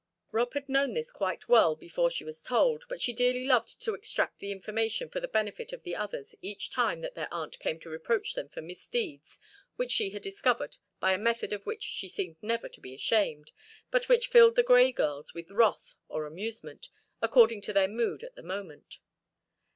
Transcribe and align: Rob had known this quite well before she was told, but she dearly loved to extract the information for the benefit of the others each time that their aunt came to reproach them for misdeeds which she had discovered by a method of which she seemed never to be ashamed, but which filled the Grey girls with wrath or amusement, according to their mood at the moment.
Rob 0.31 0.55
had 0.55 0.67
known 0.67 0.95
this 0.95 1.11
quite 1.11 1.47
well 1.47 1.75
before 1.75 2.09
she 2.09 2.23
was 2.23 2.41
told, 2.41 2.85
but 2.89 2.99
she 2.99 3.13
dearly 3.13 3.45
loved 3.45 3.79
to 3.83 3.93
extract 3.93 4.39
the 4.39 4.51
information 4.51 5.09
for 5.09 5.19
the 5.19 5.27
benefit 5.27 5.73
of 5.73 5.83
the 5.83 5.95
others 5.95 6.33
each 6.41 6.71
time 6.71 7.01
that 7.01 7.13
their 7.13 7.31
aunt 7.31 7.59
came 7.59 7.79
to 7.81 7.87
reproach 7.91 8.33
them 8.33 8.49
for 8.49 8.63
misdeeds 8.63 9.37
which 9.75 9.91
she 9.91 10.09
had 10.09 10.23
discovered 10.23 10.77
by 10.99 11.13
a 11.13 11.19
method 11.19 11.53
of 11.53 11.67
which 11.67 11.83
she 11.83 12.07
seemed 12.09 12.37
never 12.41 12.67
to 12.67 12.81
be 12.81 12.95
ashamed, 12.95 13.51
but 13.91 14.09
which 14.09 14.25
filled 14.27 14.55
the 14.55 14.63
Grey 14.63 14.91
girls 14.91 15.35
with 15.35 15.51
wrath 15.51 15.93
or 16.07 16.25
amusement, 16.25 16.89
according 17.21 17.61
to 17.61 17.71
their 17.71 17.87
mood 17.87 18.23
at 18.23 18.35
the 18.35 18.41
moment. 18.41 18.97